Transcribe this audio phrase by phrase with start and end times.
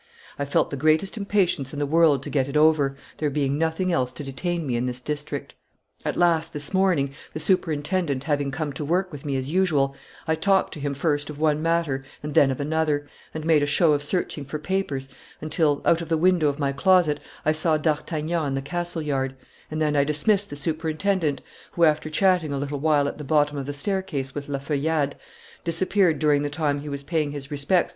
[0.39, 3.93] I felt the greatest impatience in the world to get it over, there being nothing
[3.93, 5.53] else to detain me in this district.
[6.03, 6.39] [Illustration: Louis XIV.
[6.39, 9.35] dismissing Fouquet 407] At last, this morning, the superintendent having come to work with me
[9.35, 9.95] as usual,
[10.27, 13.67] I talked to him first of one matter and then of another, and made a
[13.67, 15.07] show of searching for papers,
[15.39, 19.35] until, out of the window of my closet, I saw D'Artagnan in the castle yard;
[19.69, 21.43] and then I dismissed the superintendent,
[21.73, 25.13] who, after chatting a little while at the bottom of the staircase with La Feuillade,
[25.63, 27.89] disappeared during the time he was paying his respects to M.